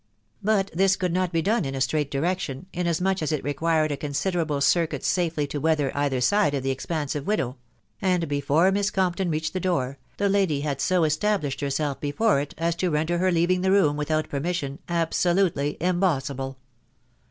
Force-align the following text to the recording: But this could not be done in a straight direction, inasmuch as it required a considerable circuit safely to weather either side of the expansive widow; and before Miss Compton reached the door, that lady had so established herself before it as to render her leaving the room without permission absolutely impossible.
But 0.41 0.71
this 0.73 0.95
could 0.95 1.13
not 1.13 1.31
be 1.31 1.43
done 1.43 1.63
in 1.63 1.75
a 1.75 1.79
straight 1.79 2.09
direction, 2.09 2.65
inasmuch 2.73 3.21
as 3.21 3.31
it 3.31 3.43
required 3.43 3.91
a 3.91 3.95
considerable 3.97 4.59
circuit 4.59 5.03
safely 5.05 5.45
to 5.45 5.59
weather 5.61 5.95
either 5.95 6.19
side 6.21 6.55
of 6.55 6.63
the 6.63 6.71
expansive 6.71 7.27
widow; 7.27 7.57
and 8.01 8.27
before 8.27 8.71
Miss 8.71 8.89
Compton 8.89 9.29
reached 9.29 9.53
the 9.53 9.59
door, 9.59 9.99
that 10.17 10.29
lady 10.31 10.61
had 10.61 10.81
so 10.81 11.03
established 11.03 11.61
herself 11.61 12.01
before 12.01 12.39
it 12.39 12.55
as 12.57 12.73
to 12.77 12.89
render 12.89 13.19
her 13.19 13.31
leaving 13.31 13.61
the 13.61 13.69
room 13.69 13.95
without 13.95 14.27
permission 14.27 14.79
absolutely 14.89 15.77
impossible. 15.79 16.57